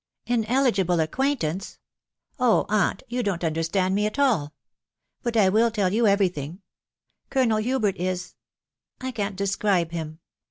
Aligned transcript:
"An 0.25 0.45
eligible 0.45 0.99
acquaintance!.... 0.99 1.77
Oh! 2.39 2.65
aunt, 2.69 3.03
you 3.07 3.21
don't 3.21 3.43
un 3.43 3.53
derstand 3.53 3.93
me 3.93 4.07
at 4.07 4.17
all!.... 4.17 4.55
But 5.21 5.37
I 5.37 5.47
will 5.47 5.69
tell 5.69 5.93
you 5.93 6.07
every 6.07 6.29
thing. 6.29 6.63
Colonel 7.29 7.59
Hubert 7.59 7.97
is.... 7.97 8.33
I 8.99 9.11
can't 9.11 9.35
describe 9.35 9.91
him. 9.91 10.17